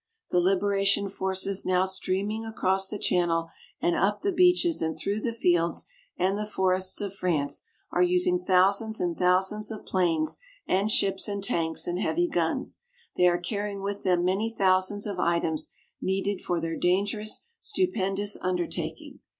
[0.31, 5.31] The liberation forces now streaming across the Channel, and up the beaches and through the
[5.31, 5.85] fields
[6.17, 11.43] and the forests of France are using thousands and thousands of planes and ships and
[11.43, 12.81] tanks and heavy guns.
[13.15, 15.67] They are carrying with them many thousands of items
[16.01, 19.19] needed for their dangerous, stupendous undertaking.